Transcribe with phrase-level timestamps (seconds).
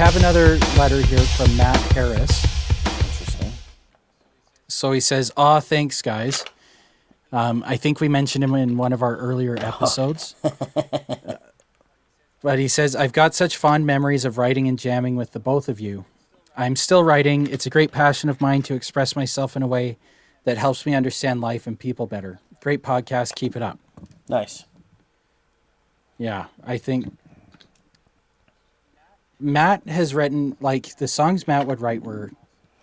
[0.00, 2.42] have another letter here from Matt Harris.
[2.86, 3.52] Interesting.
[4.66, 6.42] So he says, "Ah, thanks, guys."
[7.32, 10.34] Um, I think we mentioned him in one of our earlier episodes.
[12.42, 15.68] But he says, "I've got such fond memories of writing and jamming with the both
[15.68, 16.06] of you.
[16.56, 17.46] I'm still writing.
[17.46, 19.98] It's a great passion of mine to express myself in a way
[20.44, 22.40] that helps me understand life and people better.
[22.62, 23.34] Great podcast.
[23.34, 23.78] Keep it up."
[24.26, 24.64] Nice.
[26.16, 27.14] Yeah, I think
[29.40, 32.30] Matt has written like the songs Matt would write were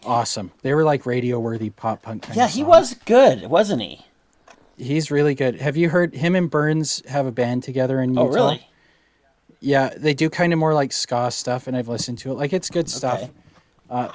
[0.06, 0.52] awesome.
[0.62, 2.68] They were like radio worthy pop punk kind Yeah, he songs.
[2.68, 4.06] was good, wasn't he?
[4.78, 5.60] He's really good.
[5.60, 8.22] Have you heard him and Burns have a band together in Utah?
[8.22, 8.68] Oh, really?
[9.60, 12.36] Yeah, they do kind of more like ska stuff, and I've listened to it.
[12.36, 13.32] Like it's good stuff, Okay.
[13.90, 14.10] uh,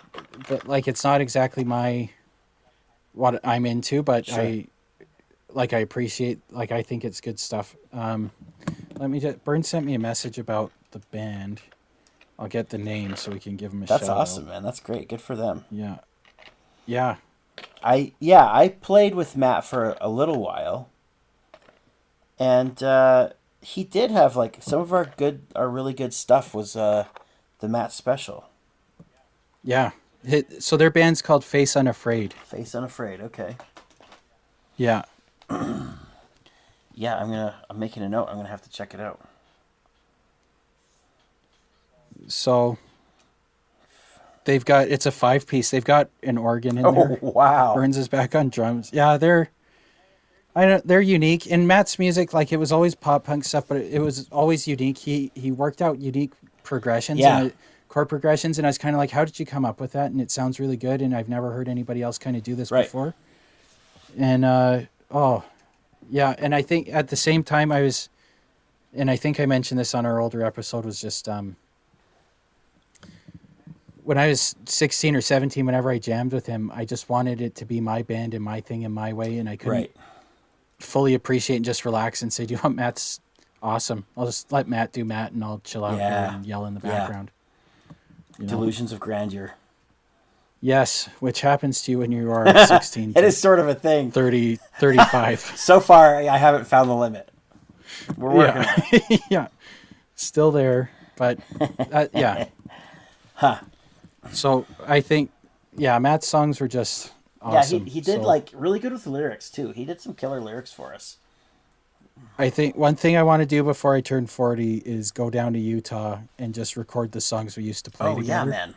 [0.48, 2.10] but like it's not exactly my
[3.12, 4.02] what I'm into.
[4.04, 4.38] But Sure.
[4.40, 4.66] I
[5.50, 7.74] like I appreciate like I think it's good stuff.
[7.92, 8.30] Um,
[8.96, 11.60] let me just Burns sent me a message about the band.
[12.42, 14.54] I'll get the name so we can give them a That's shout That's awesome, out.
[14.54, 14.62] man.
[14.64, 15.08] That's great.
[15.08, 15.64] Good for them.
[15.70, 15.98] Yeah,
[16.86, 17.16] yeah.
[17.84, 20.88] I yeah, I played with Matt for a little while,
[22.40, 26.74] and uh, he did have like some of our good, our really good stuff was
[26.74, 27.06] uh,
[27.60, 28.48] the Matt special.
[29.62, 29.92] Yeah.
[30.58, 32.32] So their band's called Face Unafraid.
[32.32, 33.20] Face unafraid.
[33.20, 33.56] Okay.
[34.76, 35.04] Yeah.
[36.94, 37.54] Yeah, I'm gonna.
[37.70, 38.26] I'm making a note.
[38.28, 39.18] I'm gonna have to check it out.
[42.34, 42.78] So
[44.44, 45.70] they've got it's a five piece.
[45.70, 47.18] They've got an organ in Oh there.
[47.20, 47.74] wow!
[47.74, 48.90] Burns is back on drums.
[48.92, 49.50] Yeah, they're
[50.54, 51.46] I don't they're unique.
[51.46, 54.66] In Matt's music, like it was always pop punk stuff, but it, it was always
[54.68, 54.98] unique.
[54.98, 57.40] He he worked out unique progressions Yeah.
[57.42, 57.52] and
[57.88, 60.10] chord progressions and I was kind of like, How did you come up with that?
[60.12, 62.70] And it sounds really good and I've never heard anybody else kind of do this
[62.70, 62.84] Right.
[62.84, 63.14] before.
[64.18, 64.80] And uh
[65.10, 65.44] oh
[66.10, 68.08] yeah, and I think at the same time I was
[68.94, 71.56] and I think I mentioned this on our older episode was just um
[74.04, 77.54] when I was 16 or 17 whenever I jammed with him I just wanted it
[77.56, 79.96] to be my band and my thing and my way and I couldn't Right.
[80.78, 83.20] fully appreciate and just relax and say do you want Matt's
[83.62, 86.34] awesome I'll just let Matt do Matt and I'll chill out Yeah.
[86.34, 86.98] and yell in the Yeah.
[86.98, 87.30] background
[88.38, 88.46] know?
[88.46, 89.52] Delusions of grandeur.
[90.60, 94.10] yes which happens to you when you are 16 it is sort of a thing.
[94.10, 97.28] 30 35 So far, I haven't found the limit.
[98.16, 99.00] We're working.
[99.08, 99.46] yeah yeah
[100.16, 101.38] still there but
[101.92, 102.46] uh, yeah
[103.34, 103.58] Huh.
[104.30, 105.30] So I think
[105.76, 109.04] yeah Matt's songs were just Yeah, awesome he, he did So- like really good with
[109.04, 109.72] the lyrics too.
[109.72, 111.16] He did some killer lyrics for us.
[112.38, 115.54] I think one thing I want to do before I turn 40 is go down
[115.54, 118.50] to Utah and just record the songs we used to play Oh yeah, together.
[118.50, 118.74] man.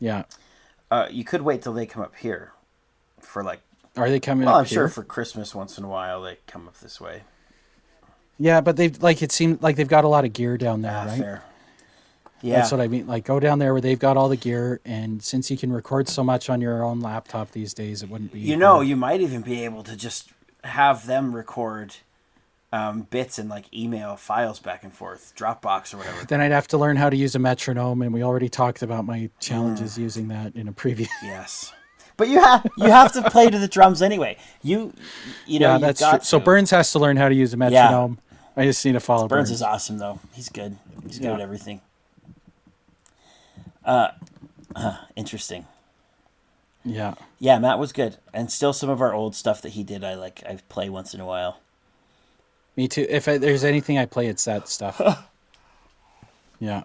[0.00, 0.22] Yeah.
[0.90, 2.52] Uh, you could wait till they come up here
[3.20, 3.60] for like.
[3.96, 6.78] Are they coming Well, I'm sure for Christmas once in a while they come up
[6.80, 7.22] this way.
[8.38, 10.96] Yeah, but they've like it seemed like they've got a lot of gear down there,
[10.96, 11.18] Ah, right?
[11.18, 11.42] fair.
[12.42, 13.06] Yeah, That's what I mean.
[13.06, 16.08] Like go down there where they've got all the gear and since you can record
[16.08, 18.86] so much on your own laptop these days, it wouldn't be you know, hard.
[18.88, 20.30] you might even be able to just
[20.64, 21.96] have them record
[22.72, 26.24] um, bits and like email files back and forth, Dropbox or whatever.
[26.26, 29.04] then I'd have to learn how to use a metronome and we already talked about
[29.04, 31.72] my challenges using that in a previous yes,
[32.16, 34.36] but you have you have to play to the drums anyway.
[34.62, 34.92] You
[35.46, 36.18] you know Yeah, that's true.
[36.22, 36.38] So.
[36.38, 38.18] Burns has to learn how to use a metronome.
[38.56, 38.62] Yeah.
[38.62, 39.50] I just need to follow Burns Burns.
[39.50, 40.20] is awesome though.
[40.32, 40.76] He's good.
[41.04, 41.34] He's good Yeah.
[41.34, 41.80] at everything.
[43.84, 44.08] Uh,
[44.76, 45.66] huh, interesting.
[46.84, 47.14] Yeah.
[47.38, 50.02] Yeah, Matt was good, and still some of our old stuff that he did.
[50.04, 50.42] I like.
[50.46, 51.58] I play once in a while.
[52.76, 53.06] Me too.
[53.08, 55.00] If I, there's anything I play, it's that stuff.
[56.60, 56.84] yeah.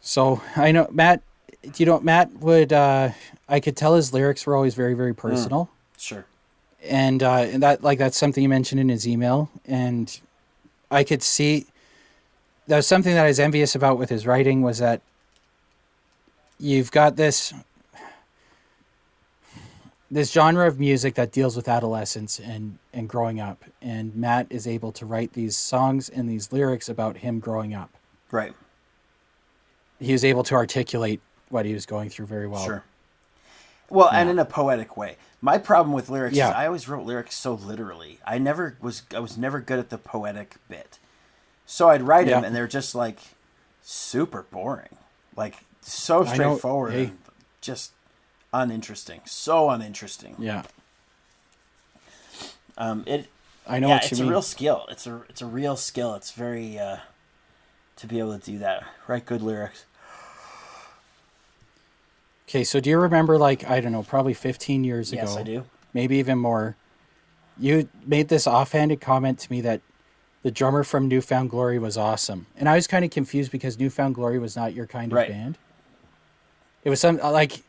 [0.00, 1.22] So I know Matt.
[1.76, 2.72] You know Matt would.
[2.72, 3.10] Uh,
[3.48, 5.68] I could tell his lyrics were always very, very personal,
[5.98, 6.24] Sure.
[6.82, 10.20] and uh, and that like that's something he mentioned in his email, and
[10.90, 11.66] I could see.
[12.66, 15.02] That was something that I was envious about with his writing was that.
[16.60, 17.54] You've got this.
[20.12, 24.66] This genre of music that deals with adolescence and, and growing up, and Matt is
[24.66, 27.90] able to write these songs and these lyrics about him growing up.
[28.32, 28.52] Right.
[30.00, 32.64] He was able to articulate what he was going through very well.
[32.64, 32.84] Sure.
[33.88, 35.16] Well, and in a poetic way.
[35.40, 36.48] My problem with lyrics Yeah.
[36.48, 38.18] is I always wrote lyrics so literally.
[38.26, 39.02] I never was.
[39.14, 40.98] I was never good at the poetic bit.
[41.66, 43.18] So I'd write them, and they're just like
[43.80, 44.96] super boring,
[45.36, 47.12] like so straightforward, hey.
[47.60, 47.92] just
[48.52, 49.20] uninteresting.
[49.24, 50.36] So uninteresting.
[50.38, 50.62] Yeah,
[52.78, 53.28] Um, it.
[53.66, 54.28] I know yeah, what you it's mean.
[54.28, 54.86] a real skill.
[54.90, 56.14] It's a it's a real skill.
[56.14, 56.96] It's very uh,
[57.96, 58.82] to be able to do that.
[59.06, 59.84] Write good lyrics.
[62.48, 65.44] Okay, so do you remember, like, I don't know, probably 15 years ago, Yes, I
[65.44, 65.66] do.
[65.94, 66.74] maybe even more,
[67.56, 69.82] you made this offhanded comment to me that
[70.42, 72.46] the drummer from New Found Glory was awesome.
[72.56, 75.16] And I was kind of confused because New Found Glory was not your kind of
[75.16, 75.28] Right.
[75.28, 75.58] band.
[76.84, 77.62] It was some like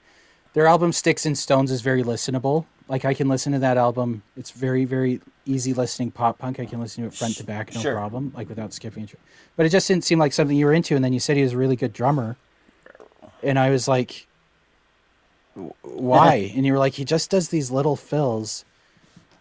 [0.54, 2.66] their album Sticks and Stones is very listenable.
[2.88, 4.24] Like I can listen to that album.
[4.36, 6.60] It's very very easy listening pop punk.
[6.60, 7.94] I can listen to it front to back no Sure.
[7.96, 9.10] problem, like without skipping.
[9.56, 10.96] But it just didn't seem like something you were into.
[10.96, 12.38] And then you said he was a really good drummer,
[13.44, 14.28] and I was like,
[15.82, 16.52] why?
[16.56, 18.64] and you were like, he just does these little fills,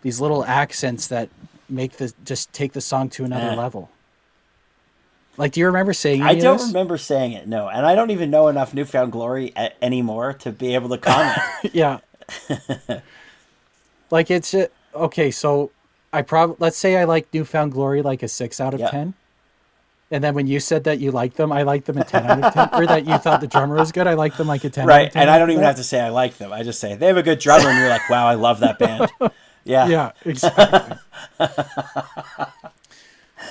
[0.03, 1.29] these little accents that
[1.69, 3.55] make the just take the song to another Eh.
[3.57, 3.91] level.
[5.37, 6.23] Like, do you remember saying?
[6.23, 7.69] I don't remember saying it, no.
[7.69, 10.99] And I don't even know enough New Found Glory a- anymore to be able to
[10.99, 11.39] comment.
[11.73, 11.99] yeah.
[14.11, 15.31] like it's a, okay.
[15.31, 15.71] So
[16.13, 18.91] I probably let's say I like New Found Glory like a six out of Yeah.
[18.91, 19.15] ten,
[20.11, 22.43] and then when you said that you liked them, I liked them a ten out
[22.45, 24.71] of ten, or that you thought the drummer was good, I liked them like a
[24.71, 24.85] ten.
[24.85, 25.07] out right.
[25.07, 25.69] of 10 And I don't even that.
[25.69, 26.53] have to say I like them.
[26.53, 28.79] I just say they have a good drummer, and you're like, wow, I love that
[28.79, 29.11] band.
[29.63, 29.89] Yeah.
[29.89, 30.97] Yeah, exactly.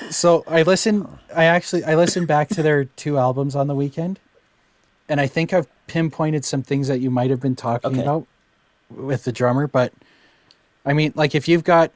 [0.10, 1.08] So I listened.
[1.36, 4.20] I actually I listened back to their two albums on the weekend,
[5.08, 8.02] and I think I've pinpointed some things that you might have been talking Okay.
[8.02, 8.26] about
[8.90, 9.68] with the drummer.
[9.68, 9.94] But
[10.86, 11.92] I mean, like if you've got,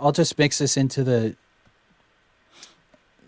[0.00, 1.34] I'll just mix this into the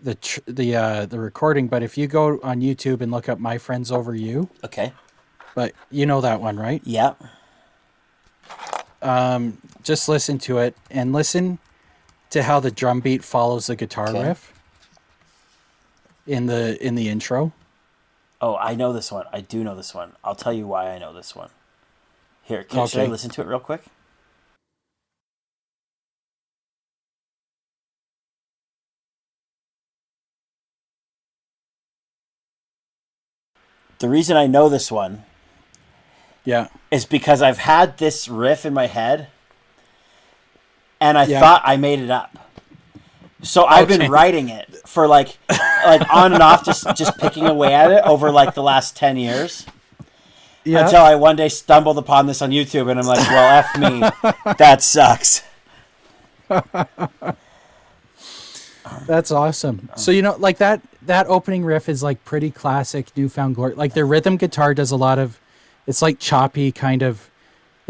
[0.03, 1.67] the tr- the uh, the recording.
[1.67, 4.93] But if you go on YouTube and look up "My Friends Over You," Okay.
[5.55, 6.81] but you know that one, right?
[6.85, 7.13] Yeah.
[9.01, 11.57] um, just listen to it and listen
[12.31, 14.21] to how the drum beat follows the guitar Okay.
[14.29, 14.53] riff
[16.25, 17.53] in the in the intro.
[18.41, 19.25] Oh, I know this one.
[19.31, 20.13] I do know this one.
[20.23, 21.49] I'll tell you why I know this one.
[22.43, 23.83] Here, can, should I listen to it real quick?
[33.99, 35.23] The reason I know this one
[36.43, 39.27] Yeah, is because I've had this riff in my head
[41.01, 41.39] and I Yeah.
[41.41, 42.37] thought I made it up.
[43.41, 43.97] So I've Okay.
[43.97, 45.37] been writing it for like
[45.85, 49.17] like on and off just just picking away at it over like the last 10
[49.17, 49.65] years
[50.63, 50.85] yeah.
[50.85, 54.01] until I one day stumbled upon this on YouTube and I'm like, "Well, F me.
[54.57, 55.41] That sucks."
[59.07, 59.89] That's awesome.
[59.95, 63.73] So you know, like that that opening riff is like pretty classic New Found Glory.
[63.73, 65.39] Like their rhythm guitar does a lot of.
[65.87, 67.29] It's like choppy kind of.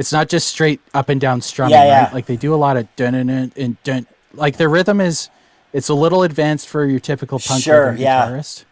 [0.02, 1.74] It's not just straight up and down strumming.
[1.76, 2.04] Yeah, yeah.
[2.06, 2.14] Right?
[2.16, 4.08] Like they do a lot of dun dun dun and dun.
[4.34, 5.30] Like their rhythm is,
[5.74, 8.26] it's a little advanced for your typical punk Sure, yeah.
[8.28, 8.66] guitarist.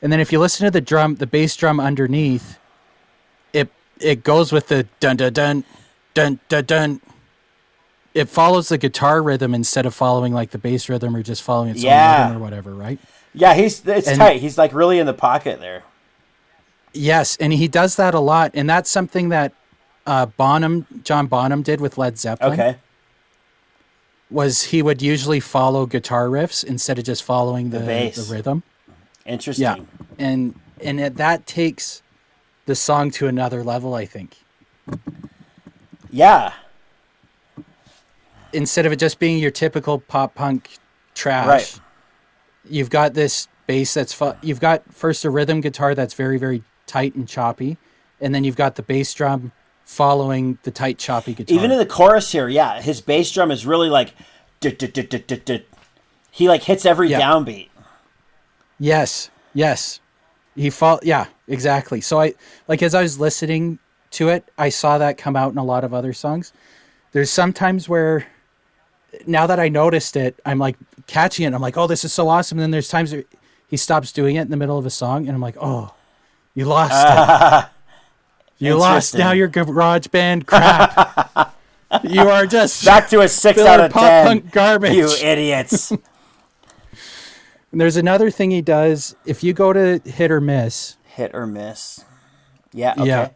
[0.00, 2.58] And then if you listen to the drum, the bass drum underneath,
[3.52, 3.68] it
[4.00, 5.64] it goes with the dun dun dun
[6.14, 7.00] dun dun dun.
[8.14, 11.68] It follows the guitar rhythm instead of following like the bass rhythm or just following
[11.72, 12.14] its Yeah.
[12.14, 12.98] own rhythm or whatever, right?
[13.34, 14.40] Yeah, he's it's And- tight.
[14.40, 15.82] He's like really in the pocket there.
[16.94, 19.52] Yes, and he does that a lot, and that's something that
[20.08, 22.52] uh, Bonham, John Bonham, did with Led Zeppelin.
[22.54, 22.76] Okay.
[24.30, 28.62] was he would usually follow guitar riffs instead of just following the The the, rhythm.
[29.24, 29.62] Interesting.
[29.62, 29.76] Yeah,
[30.18, 32.02] and and it, that takes
[32.66, 33.94] the song to another level.
[33.94, 34.36] I think
[36.10, 36.52] Yeah.
[38.52, 40.78] instead of it just being your typical pop punk
[41.14, 41.80] trash, Right.
[42.68, 46.62] you've got this bass that's fu- you've got first a rhythm guitar that's very very
[46.86, 47.76] tight and choppy,
[48.20, 49.52] and then you've got the bass drum
[49.88, 51.56] following the tight choppy guitar.
[51.56, 54.12] Even in the chorus here, yeah, his bass drum is really like.
[56.30, 57.20] He like hits every Yeah.
[57.20, 57.68] downbeat.
[58.78, 60.00] Yes, yes.
[60.54, 62.02] He fall yeah, exactly.
[62.02, 62.34] So I
[62.68, 63.78] like as I was listening
[64.10, 66.52] to it, I saw that come out in a lot of other songs.
[67.12, 68.26] There's sometimes where
[69.26, 70.76] now that I noticed it, I'm like
[71.06, 71.54] catching it.
[71.54, 72.58] I'm like, oh, this is so awesome.
[72.58, 73.24] And then there's times where
[73.68, 75.94] he stops doing it in the middle of a song, and I'm like, oh,
[76.54, 77.70] you lost it.
[78.58, 79.16] You lost.
[79.16, 81.54] Now your garage band crap.
[82.04, 84.26] you are just Back to a six out of pop ten.
[84.26, 84.94] punk garbage.
[84.94, 85.92] You idiots.
[87.70, 89.14] And there's another thing he does.
[89.26, 92.02] If you go to hit or miss, Hit or miss.
[92.72, 92.92] Yeah.
[92.92, 93.06] Okay.
[93.06, 93.28] Yeah.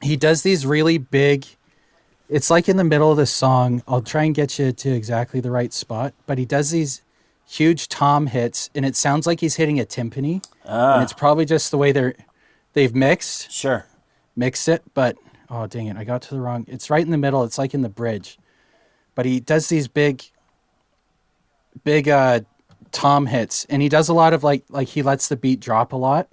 [0.00, 1.44] he does these really big
[2.30, 5.40] it's like in the middle of the song i'll try and get you to exactly
[5.40, 7.02] the right spot but he does these
[7.48, 10.94] huge tom hits and it sounds like he's hitting a timpani Ah.
[10.94, 12.14] and it's probably just the way they're
[12.78, 13.86] they've mixed Sure.
[14.36, 15.16] mixed it but
[15.50, 17.74] oh dang it i got to the wrong it's right in the middle it's like
[17.74, 18.38] in the bridge
[19.16, 20.22] but he does these big
[21.82, 22.38] big uh
[22.92, 25.92] tom hits and he does a lot of like like he lets the beat drop
[25.92, 26.28] a lot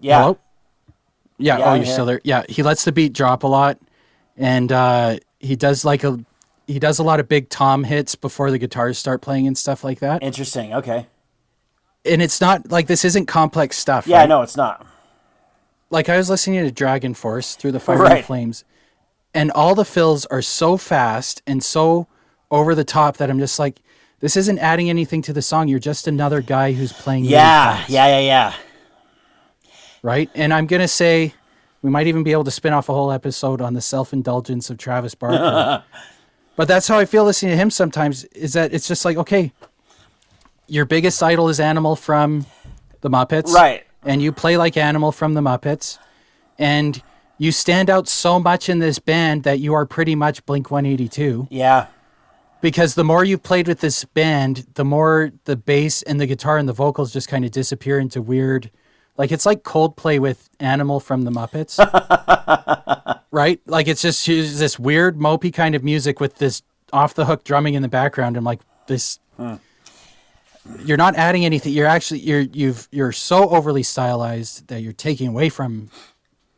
[0.00, 0.20] Yeah.
[0.20, 0.38] Hello?
[1.38, 1.92] Yeah, Yeah, oh, I'm you're here.
[1.92, 2.20] still there.
[2.24, 3.78] Yeah, he lets the beat drop a lot,
[4.36, 6.18] and uh, he does like a
[6.68, 9.82] he does a lot of big tom hits before the guitars start playing and stuff
[9.84, 10.22] like that.
[10.22, 10.72] Interesting.
[10.74, 11.06] Okay.
[12.08, 14.06] And it's not like this isn't complex stuff.
[14.06, 14.18] Yeah.
[14.18, 14.28] right?
[14.28, 14.86] No, it's not.
[15.90, 18.64] Like I was listening to DragonForce through the Fire and Flames,
[19.32, 22.06] and all the fills are so fast and so
[22.50, 23.80] over the top that I'm just like,
[24.20, 25.68] this isn't adding anything to the song.
[25.68, 27.24] You're just another guy who's playing.
[27.24, 28.54] Yeah, yeah, yeah, yeah.
[30.02, 30.30] Right.
[30.34, 31.34] And I'm gonna say
[31.82, 34.70] we might even be able to spin off a whole episode on the self indulgence
[34.70, 35.84] of Travis Barker.
[36.56, 38.24] but that's how I feel listening to him sometimes.
[38.24, 39.52] Is that it's just like okay,
[40.68, 42.46] your biggest idol is Animal from
[43.00, 43.84] the Muppets, Right.
[44.04, 45.98] And you play like Animal from the Muppets,
[46.58, 47.02] and
[47.36, 51.48] you stand out so much in this band that you are pretty much Blink 182
[51.50, 51.86] Yeah.
[52.60, 56.58] because the more you've played with this band, the more the bass and the guitar
[56.58, 58.70] and the vocals just kind of disappear into weird,
[59.16, 61.78] like it's like Coldplay with Animal from the Muppets,
[63.30, 63.60] right?
[63.66, 67.74] Like it's just this weird mopey kind of music with this off the hook drumming
[67.74, 68.36] in the background.
[68.36, 69.18] I'm like this.
[69.36, 69.54] Hmm.
[70.84, 71.72] You're not adding anything.
[71.72, 75.90] You're actually you're you've you're so overly stylized that you're taking away from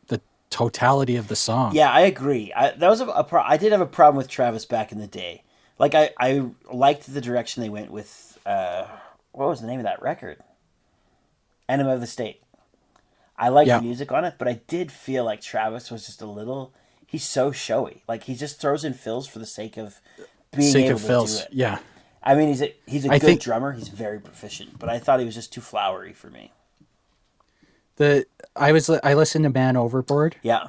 [0.07, 1.73] the totality of the song.
[1.75, 2.51] Yeah, I agree.
[2.55, 4.99] I, that was a, a pro- I did have a problem with Travis back in
[4.99, 5.43] the day.
[5.79, 8.37] Like I, I liked the direction they went with.
[8.45, 8.85] Uh,
[9.31, 10.37] what was the name of that record?
[11.69, 12.41] Enema of the State.
[13.37, 13.77] I liked Yeah.
[13.77, 16.73] the music on it, but I did feel like Travis was just a little.
[17.07, 18.03] He's so showy.
[18.07, 19.99] Like he just throws in fills for the sake of
[20.55, 21.37] being Sake able of to fills.
[21.37, 21.49] do it.
[21.53, 21.79] Yeah.
[22.23, 23.71] I mean, he's a he's a I good think- drummer.
[23.73, 26.51] He's very proficient, but I thought he was just too flowery for me.
[27.97, 28.25] The
[28.55, 30.35] I was I listened to Man Overboard.
[30.41, 30.67] Yeah,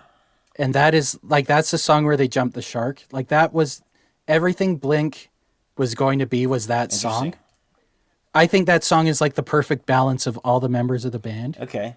[0.56, 3.04] and that is like that's the song where they jumped the shark.
[3.12, 3.82] Like that was
[4.26, 5.30] everything Blink
[5.76, 7.34] was going to be was that song.
[8.34, 11.18] I think that song is like the perfect balance of all the members of the
[11.18, 11.58] band.
[11.60, 11.96] okay.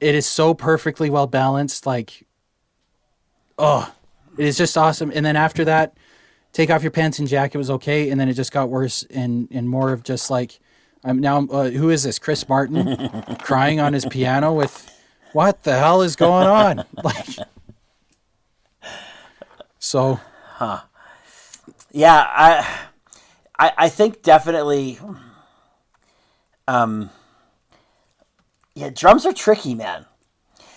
[0.00, 1.84] It is so perfectly well balanced.
[1.86, 2.24] Like,
[3.58, 3.92] oh,
[4.36, 5.10] it is just awesome.
[5.14, 5.96] And then after that,
[6.52, 9.48] take off your pants and jacket was okay, and then it just got worse and
[9.50, 10.58] and more of just like,
[11.04, 12.18] I'm now uh, who is this?
[12.18, 14.90] Chris Martin crying on his piano with,
[15.32, 16.84] what the hell is going on?
[17.02, 17.26] Like,
[19.78, 20.20] so
[20.54, 20.80] huh?
[21.92, 22.78] Yeah, I,
[23.58, 24.98] I, I think definitely.
[26.66, 27.10] Um.
[28.74, 30.06] Yeah, drums are tricky, man.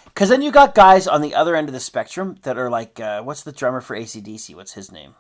[0.05, 2.99] Because then you got guys on the other end of the spectrum that are like,
[2.99, 4.55] uh, what's the drummer for ACDC?
[4.55, 5.13] What's his name?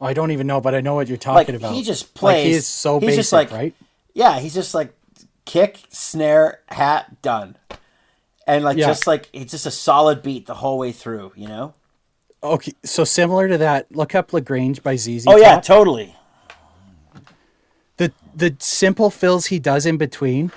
[0.00, 1.72] I don't even know, but I know what you're Like talking about.
[1.74, 2.44] he just Like, plays.
[2.44, 3.74] he is so he's basic, just like, right?
[4.14, 4.92] Yeah, he's just like
[5.46, 7.56] kick, snare, hat, done,
[8.46, 8.86] and like Yeah.
[8.86, 11.32] just like it's just a solid beat the whole way through.
[11.36, 11.74] You know?
[12.42, 15.24] Okay, so similar to that, look up La Grange by ZZ.
[15.26, 16.14] Oh yeah, totally.
[17.96, 20.52] the the simple fills he does in between.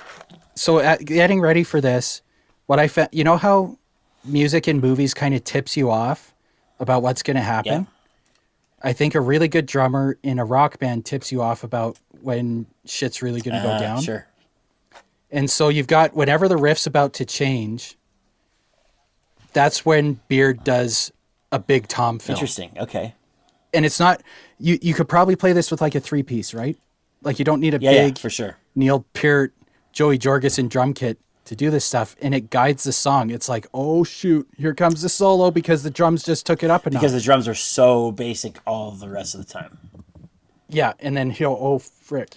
[0.56, 2.22] So at, getting ready for this,
[2.66, 3.78] what I found, you know how
[4.26, 6.34] music in movies kind of tips you off
[6.82, 7.72] about what's going to happen.
[7.84, 7.86] Yeah.
[8.82, 12.66] I think a really good drummer in a rock band tips you off about when
[12.86, 14.02] shit's really going to go Uh, down.
[14.02, 14.26] Sure.
[15.32, 17.98] And so you've got whenever the riff's about to change,
[19.54, 21.12] that's when Beard does
[21.52, 22.36] a big tom fill.
[22.36, 22.72] Interesting.
[22.80, 23.16] Okay.
[23.74, 24.22] And it's not
[24.60, 26.78] you you could probably play this with like a three piece, right?
[27.22, 28.58] Like you don't need a Yeah, yeah, big for sure.
[28.76, 29.54] Neil Peart,
[29.92, 33.32] Joey Jordison drum kit to do this stuff, and it guides the song.
[33.32, 36.86] It's like, oh shoot, here comes the solo because the drums just took it up
[36.86, 37.02] enough.
[37.02, 39.80] Because the drums are so basic all the rest of the time.
[40.70, 42.36] yeah, and then he'll oh frick.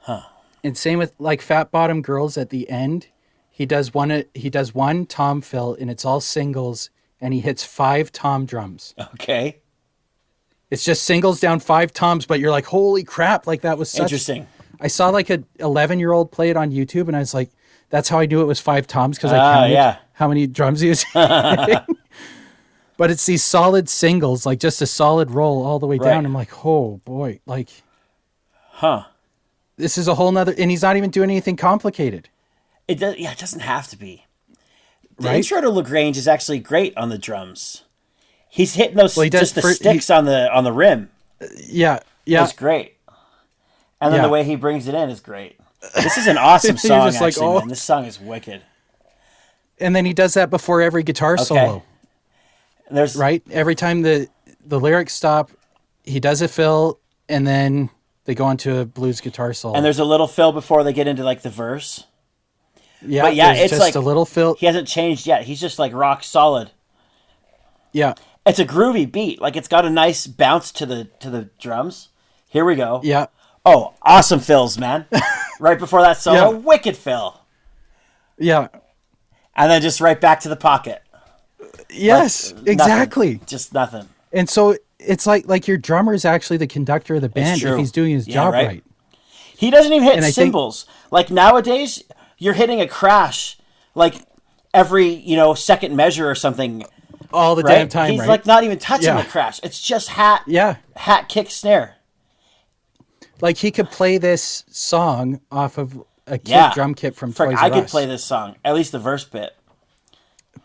[0.00, 0.20] Huh.
[0.62, 3.06] And same with like Fat Bottom Girls at the end.
[3.48, 4.24] He does one.
[4.34, 8.94] He does one tom fill, and it's all singles, and he hits five tom drums.
[9.14, 9.56] Okay.
[10.70, 13.46] It's just singles down five toms, but you're like, holy crap!
[13.46, 14.46] Like that was such Interesting.
[14.82, 17.50] I saw like a 11 year old play it on YouTube, and I was like,
[17.90, 19.96] that's how I knew it was five toms because I Ah, counted yeah.
[20.14, 21.04] how many drums he was.
[22.96, 26.06] but it's these solid singles, like just a solid roll all the way Right.
[26.10, 26.26] down.
[26.26, 27.68] I'm like, oh boy, like
[28.72, 29.04] Huh.
[29.76, 32.28] this is a whole nother, and he's not even doing anything complicated.
[32.88, 33.16] It does.
[33.18, 34.26] Yeah, it doesn't have to be.
[35.18, 35.36] The Right?
[35.36, 37.82] intro to La Grange is actually great on the drums.
[38.48, 41.10] He's hitting those Well, he just the for- he- sticks on the on the rim.
[41.66, 42.42] Yeah, yeah.
[42.44, 42.96] It's great.
[44.00, 44.26] And then Yeah.
[44.26, 45.59] the way he brings it in is great.
[45.94, 47.08] This is an awesome song.
[47.08, 47.58] just like, actually, oh.
[47.60, 47.68] man.
[47.68, 48.62] This song is wicked.
[49.78, 51.82] And then he does that before every guitar solo,
[52.90, 53.42] there's right?
[53.50, 54.28] Every time the
[54.64, 55.50] the lyrics stop,
[56.04, 57.88] he does a fill, and then
[58.26, 59.74] they go into a blues guitar solo.
[59.74, 62.04] and there's a little fill before they get into like the verse.
[63.00, 64.54] yeah, but yeah, it's just like- a little fill.
[64.54, 65.44] He hasn't changed yet.
[65.44, 66.72] He's just like rock solid.
[67.92, 68.14] Yeah,
[68.46, 69.40] It's a groovy beat.
[69.40, 72.10] Like it's got a nice bounce to the to the drums.
[72.48, 73.00] Here we go.
[73.02, 73.26] yeah.
[73.64, 75.06] Oh, awesome fills, man.
[75.60, 76.56] right before that solo, Yeah.
[76.58, 77.40] wicked fill.
[78.38, 78.68] Yeah.
[79.54, 81.02] And then just right back to the pocket.
[81.90, 82.68] Yes, Nothing.
[82.72, 83.40] exactly.
[83.46, 84.08] Just nothing.
[84.32, 87.78] And so it's like like your drummer is actually the conductor of the band if
[87.78, 88.66] he's doing his Yeah, job right.
[88.66, 88.84] right.
[89.56, 90.86] He doesn't even hit And I think- cymbals.
[91.10, 92.02] Like nowadays,
[92.38, 93.58] you're hitting a crash
[93.94, 94.14] like
[94.72, 96.84] every, you know, second measure or something.
[97.32, 97.74] all the right?
[97.78, 98.28] damn time, He's right?
[98.28, 99.22] like not even touching Yeah.
[99.22, 99.60] the crash.
[99.62, 101.96] It's just hat, yeah, hat, kick, snare.
[103.42, 106.72] Like he could play this song off of a kit Yeah.
[106.74, 107.90] drum kit from Frick, Toys I R could Us.
[107.90, 109.54] play this song, at least the verse bit.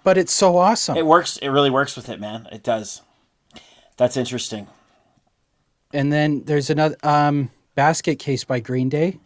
[0.04, 0.96] but it's so awesome.
[0.98, 1.38] It works.
[1.38, 2.48] It really works with it, man.
[2.52, 3.02] It does.
[3.98, 4.68] That's interesting.
[5.94, 9.18] and then there's another um, basket case by Green Day.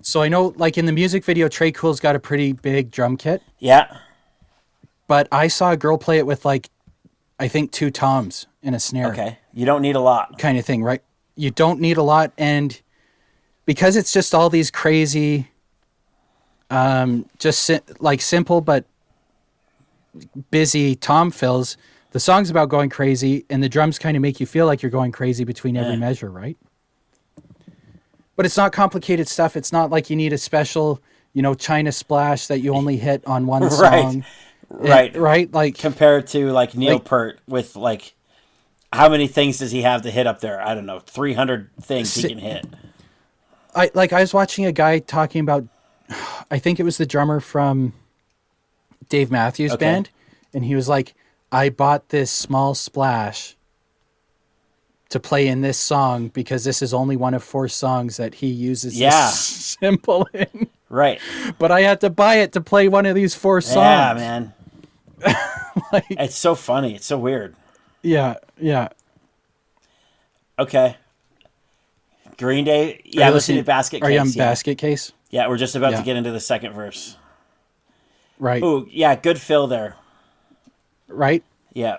[0.00, 3.16] So I know, like in the music video, Tré Cool's got a pretty big drum
[3.16, 3.98] kit, Yeah.
[5.06, 6.70] but I saw a girl play it with like,
[7.38, 9.08] I think two toms and a snare.
[9.12, 9.38] Okay.
[9.52, 10.38] You don't need a lot.
[10.38, 11.02] kind of thing, right?
[11.36, 12.80] You don't need a lot, and
[13.66, 15.48] because it's just all these crazy,
[16.70, 18.84] um, just si- like simple but
[20.50, 21.76] busy tom fills.
[22.12, 24.90] The song's about going crazy, and the drums kind of make you feel like you're
[24.90, 25.98] going crazy between every Yeah.
[25.98, 26.56] measure, right?
[28.36, 29.56] But it's not complicated stuff.
[29.56, 31.00] It's not like you need a special,
[31.32, 33.70] you know, China splash that you only hit on one Right.
[34.02, 34.24] song,
[34.70, 35.14] Right.
[35.16, 35.52] right?
[35.52, 38.14] Like Compared to like Neil Like- Peart with like,
[38.94, 40.60] how many things does he have to hit up there?
[40.60, 41.00] I don't know.
[41.00, 42.66] 300 things he can hit.
[43.74, 45.66] I like I was watching a guy talking about
[46.50, 47.92] I think it was the drummer from
[49.08, 49.84] Dave Matthews Okay.
[49.84, 50.10] band
[50.52, 51.14] and he was like
[51.50, 53.56] I bought this small splash
[55.08, 58.46] to play in this song because this is only one of four songs that he
[58.46, 59.10] uses Yeah.
[59.26, 61.20] this cymbal in Right.
[61.58, 64.54] but I had to buy it to play one of these four songs Yeah, man.
[65.92, 66.94] like It's so funny.
[66.94, 67.56] It's so weird.
[68.04, 68.88] Yeah yeah
[70.56, 70.96] Okay.
[72.38, 73.00] Green Day.
[73.04, 74.44] Yeah, you listen to listening- Basket Are you on Yeah.
[74.50, 75.98] basket case yeah, we're just about Yeah.
[75.98, 77.16] to get into the second verse.
[78.38, 79.96] right Ooh, yeah, good fill there.
[81.08, 81.42] right
[81.72, 81.96] Yeah.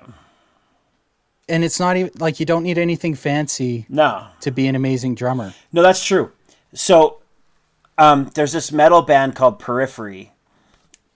[1.50, 4.27] and it's not even like you don't need anything fancy No.
[4.41, 6.31] to be an amazing drummer No, that's true.
[6.74, 7.17] So,
[7.97, 10.31] um, there's this metal band called Periphery.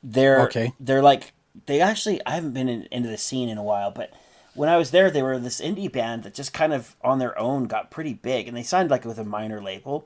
[0.03, 0.73] They're Okay.
[0.79, 1.33] They're like
[1.65, 2.21] they actually.
[2.25, 4.13] I haven't been in, into the scene in a while, but
[4.59, 7.37] when I was there, they were this indie band that just kind of on their
[7.39, 10.05] own got pretty big, and they signed like with a minor label,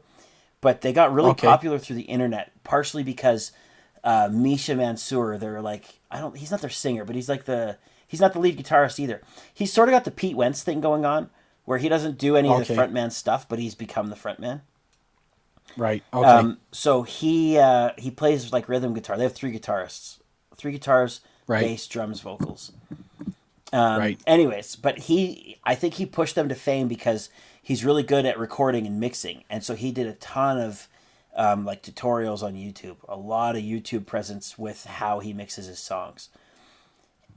[0.61, 1.47] but they got really Okay.
[1.47, 3.51] popular through the internet, partially because
[4.03, 5.39] uh, Misha Mansour.
[5.39, 6.37] They're like I don't.
[6.37, 7.77] He's not their singer, but he's like the.
[8.07, 9.23] He's not the lead guitarist either.
[9.51, 11.31] He's sort of got the Pete Wentz thing going on,
[11.65, 14.61] where he doesn't do any of the frontman stuff, but he's become the frontman.
[15.77, 19.17] right okay Um, so he uh, he plays like rhythm guitar.
[19.17, 20.19] They have three guitarists,
[20.55, 21.61] three guitars, Right.
[21.61, 22.71] bass, drums, vocals.
[23.73, 24.19] Um, Right.
[24.27, 27.29] Anyways, but he, I think he pushed them to fame because
[27.61, 30.87] he's really good at recording and mixing, and so he did a ton of
[31.35, 35.79] um, like tutorials on YouTube, a lot of YouTube presence with how he mixes his
[35.79, 36.29] songs.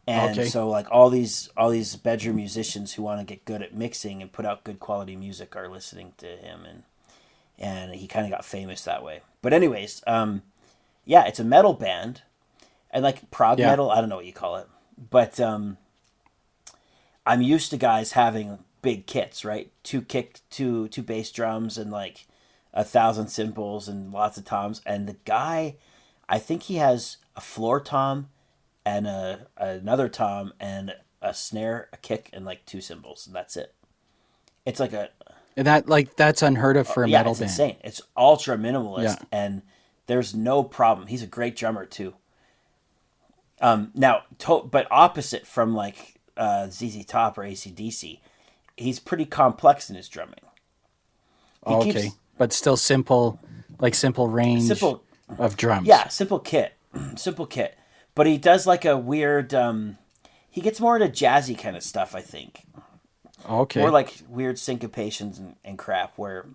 [0.06, 0.44] And Okay.
[0.44, 4.22] so like all these all these bedroom musicians who want to get good at mixing
[4.22, 6.82] and put out good quality music are listening to him and
[7.58, 9.20] and he kind of got famous that way.
[9.42, 10.42] But anyways, um,
[11.06, 12.22] yeah, it's a metal band,
[12.90, 13.66] and like prog Yeah.
[13.66, 13.90] metal.
[13.90, 14.68] I don't know what you call it,
[15.10, 15.78] but um,
[17.26, 19.70] I'm used to guys having big kits, right?
[19.82, 22.26] Two kick, two two bass drums, and like
[22.72, 24.80] a thousand cymbals and lots of toms.
[24.86, 25.76] And the guy,
[26.28, 28.28] I think he has a floor tom
[28.84, 33.56] and a another tom and a snare, a kick, and like two cymbals, and that's
[33.56, 33.74] it.
[34.64, 35.08] It's like a
[35.56, 37.50] And that like that's unheard of for a yeah, metal it's band.
[37.50, 37.76] insane.
[37.82, 39.16] It's ultra minimalist, Yeah.
[39.32, 39.62] and
[40.06, 41.08] there's no problem.
[41.08, 42.14] He's a great drummer too.
[43.60, 48.20] Um, now, to- but opposite from like uh, ZZ Top or ACDC,
[48.76, 50.40] he's pretty complex in his drumming.
[51.66, 53.40] He okay, keeps- but still simple,
[53.80, 55.02] like simple range Simple-
[55.38, 55.86] of drums.
[55.86, 56.74] Yeah, simple kit,
[57.16, 57.76] simple kit.
[58.14, 59.52] But he does like a weird.
[59.54, 59.98] Um,
[60.48, 62.62] he gets more into jazzy kind of stuff, I think.
[63.48, 63.80] Okay.
[63.80, 66.46] More like weird syncopations and, and crap where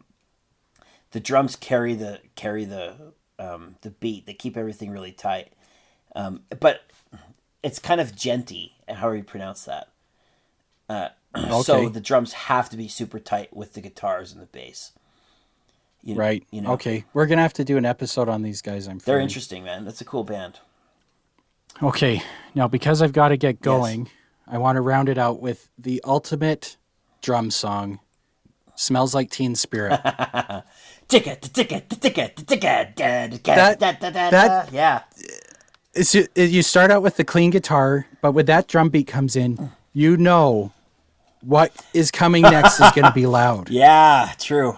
[1.12, 4.26] the drums carry the carry the um, the beat.
[4.26, 5.54] They keep everything really tight.
[6.15, 6.82] Um, but
[7.63, 9.89] it's kind of djenty, however you pronounce that.
[10.89, 11.10] Uh,
[11.63, 14.91] So the drums have to be super tight with the guitars and the bass.
[16.04, 16.43] You, right.
[16.52, 17.06] You know, Okay.
[17.13, 18.88] We're gonna have to do an episode on these guys.
[18.88, 18.97] I'm.
[18.97, 19.21] they're feeling.
[19.24, 19.86] interesting, man.
[19.86, 20.60] That's a cool band.
[21.82, 22.21] Okay.
[22.56, 24.10] Now, because I've got to get going,
[24.47, 26.76] I want to round it out with the ultimate
[27.21, 28.00] drum song.
[28.76, 30.00] Smells like Teen Spirit.
[31.08, 32.95] Ticket, ticket, ticket, ticket,
[33.43, 35.04] That- that that- yeah.
[35.93, 39.08] It's it, uh, you start out with the clean guitar, but when that drum beat
[39.08, 40.71] comes in, you know
[41.41, 44.77] what is coming next is going to be loud, Yeah, true.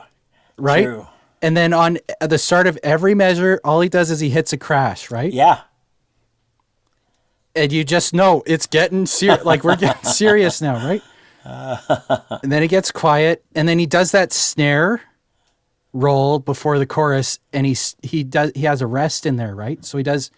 [0.57, 0.85] right?
[0.85, 1.07] True.
[1.41, 4.57] And then on the start of every measure, all he does is he hits a
[4.57, 5.31] crash, right?
[5.31, 5.59] Yeah.
[7.55, 9.43] And you just know it's getting serious.
[9.45, 11.01] like we're getting serious now, right?
[11.45, 15.01] and then it gets quiet, and then he does that snare
[15.91, 19.83] roll before the chorus, and he's he does he has a rest in there, right?
[19.83, 20.31] So he does.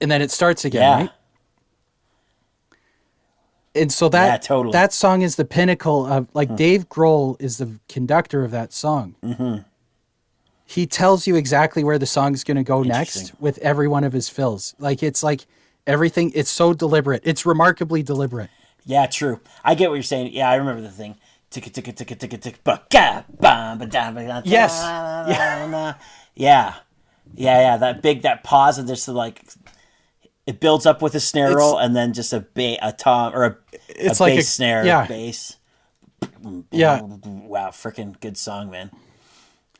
[0.00, 0.96] And then it starts again, Yeah.
[0.96, 1.10] right?
[3.74, 4.72] And so that Yeah, totally.
[4.72, 9.16] that song is the pinnacle of like Dave Grohl is the conductor of that song.
[9.22, 9.58] Mm-hmm.
[10.64, 14.12] He tells you exactly where the song's going to go next with every one of
[14.14, 14.74] his fills.
[14.78, 15.46] Like it's like
[15.86, 16.32] everything.
[16.34, 17.20] It's so deliberate.
[17.24, 18.48] It's remarkably deliberate.
[18.84, 19.40] Yeah, true.
[19.62, 20.32] I get what you're saying.
[20.32, 21.16] Yeah, I remember the thing.
[21.50, 22.82] Ticka ticka ticka ticka ticka
[24.44, 24.80] Yes.
[24.82, 25.94] Yeah.
[26.36, 26.74] Yeah.
[27.34, 27.76] Yeah, yeah.
[27.78, 29.42] That big that pause and just like
[30.46, 33.34] it builds up with a snare It's- roll and then just a ba- a tom
[33.34, 33.56] or a,
[33.88, 35.06] It's a like a- bass snare yeah.
[35.06, 35.56] bass.
[36.70, 37.00] Yeah.
[37.02, 38.90] Wow, freaking good song, man.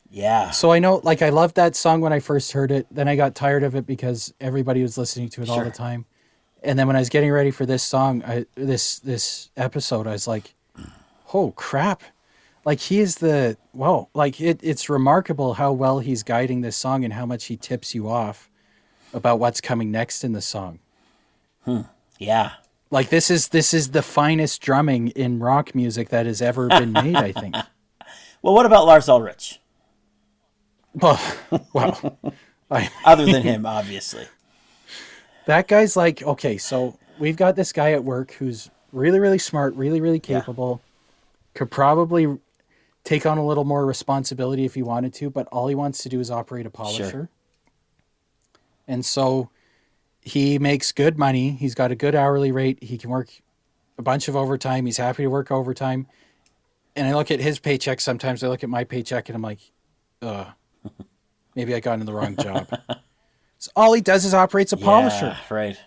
[0.09, 0.51] Yeah.
[0.51, 2.87] So I know, like, I loved that song when I first heard it.
[2.91, 6.05] Then I got tired of it because everybody was listening to it all the time.
[6.63, 10.11] And then when I was getting ready for this song, I this this episode, I
[10.11, 10.53] was like,
[11.33, 12.01] "Oh crap!"
[12.67, 14.09] Like he is the whoa.
[14.13, 17.95] Like it, it's remarkable how well he's guiding this song and how much he tips
[17.95, 18.49] you off
[19.13, 20.79] about what's coming next in the song.
[21.63, 21.83] Hmm.
[22.19, 22.51] Yeah.
[22.91, 26.91] Like this is this is the finest drumming in rock music that has ever been
[26.91, 27.15] made.
[27.15, 27.55] I think.
[28.43, 29.59] Well, what about Lars Ulrich?
[30.93, 31.19] Well,
[31.73, 32.19] well,
[32.69, 34.25] I, Other than him, obviously.
[35.47, 39.73] that guy's like okay so we've got this guy at work who's really really smart
[39.75, 40.39] really really Yeah.
[40.39, 40.81] capable
[41.55, 42.37] could probably
[43.07, 46.09] take on a little more responsibility if he wanted to but all he wants to
[46.09, 47.29] do is operate a polisher Sure.
[48.87, 49.49] and so
[50.21, 53.29] he makes good money he's got a good hourly rate he can work
[53.97, 56.05] a bunch of overtime he's happy to work overtime
[56.97, 59.59] and i look at his paycheck sometimes i look at my paycheck and i'm like
[60.21, 60.45] uh
[61.55, 62.67] maybe i got into the wrong job
[63.57, 65.79] so all he does is operates a polisher Yeah, right.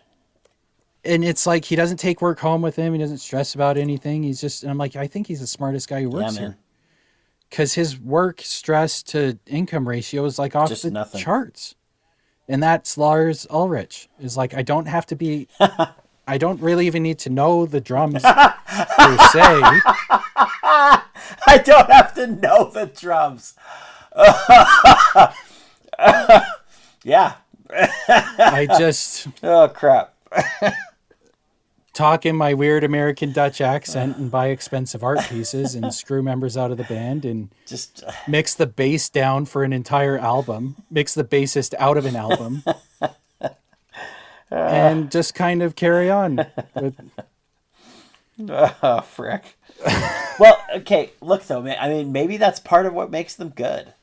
[1.04, 2.92] and it's like he doesn't take work home with him.
[2.94, 4.22] He doesn't stress about anything.
[4.24, 6.42] He's just, and I'm like, I think he's the smartest guy who Yeah, works man.
[6.42, 6.56] here
[7.50, 11.20] because his work stress to income ratio is like off Just the nothing.
[11.20, 11.74] charts.
[12.48, 15.48] And that's Lars Ulrich is like, I don't have to be,
[16.26, 19.60] I don't really even need to know the drums per se.
[21.46, 23.54] I don't have to know the drums.
[27.04, 27.34] yeah.
[27.72, 30.14] I just Oh crap.
[31.92, 36.57] Talk in my weird American Dutch accent and buy expensive art pieces and screw members
[36.57, 40.76] out of the band and Just uh, mix the bass down for an entire album,
[40.90, 42.62] mix the bassist out of an album,
[44.50, 46.46] and just kind of carry on.
[46.74, 46.96] With,
[48.48, 49.57] oh frick.
[50.38, 51.11] well, okay.
[51.20, 51.76] Look though, man.
[51.81, 53.94] I mean, maybe that's part of what makes them good.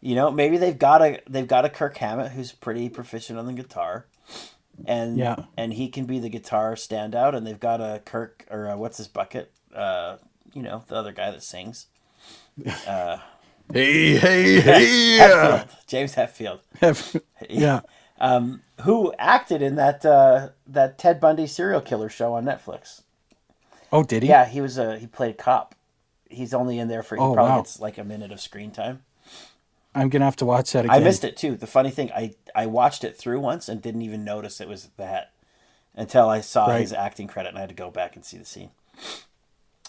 [0.00, 3.46] You know, maybe they've got a they've got a Kirk Hammett who's pretty proficient on
[3.46, 4.06] the guitar,
[4.86, 5.36] and Yeah.
[5.56, 7.34] and he can be the guitar standout.
[7.34, 9.50] And they've got a Kirk or uh what's his bucket?
[9.74, 10.16] Uh,
[10.54, 11.86] you know, the other guy that sings.
[12.64, 13.18] hey,
[13.72, 14.16] hey,
[15.18, 16.60] Hetfield, James Hetfield.
[17.48, 17.80] yeah.
[18.20, 23.02] um, who acted in that uh, that Ted Bundy serial killer show on Netflix.
[23.92, 24.28] Oh, did he?
[24.28, 25.74] Yeah, he was a he played a cop.
[26.30, 27.58] He's only in there for he Oh, probably wow.
[27.58, 29.02] gets like a minute of screen time.
[29.98, 30.96] I'm gonna have to watch that again.
[30.96, 31.56] I missed it too.
[31.56, 34.88] The funny thing, I I watched it through once and didn't even notice it was
[34.96, 35.32] that
[35.94, 36.80] until I saw Right.
[36.80, 38.70] his acting credit and I had to go back and see the scene.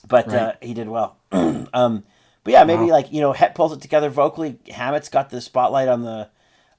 [0.07, 1.17] But uh, he did well.
[1.31, 2.03] um,
[2.43, 2.89] but yeah, maybe Wow.
[2.91, 4.57] like you know, Het pulls it together vocally.
[4.69, 6.29] Hammett's got the spotlight on the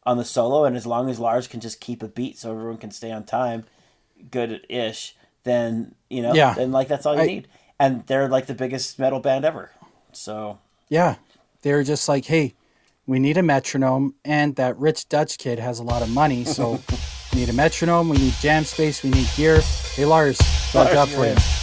[0.05, 2.79] on the solo, and as long as Lars can just keep a beat so everyone
[2.79, 3.64] can stay on time,
[4.31, 5.14] good ish,
[5.45, 6.55] then you know, Yeah.
[6.55, 7.49] then like that's all you I- need.
[7.79, 9.71] And they're like the biggest metal band ever.
[10.12, 10.59] So
[10.90, 11.16] Yeah,
[11.62, 12.55] they're just like, hey,
[13.11, 16.81] we need a metronome, and that rich Dutch kid has a lot of money, so
[17.33, 18.09] we need a metronome.
[18.09, 19.03] We need jam space.
[19.03, 19.61] We need gear.
[19.96, 20.40] Hey, Lars,
[20.73, 21.33] Lars, job for you.
[21.33, 21.60] in.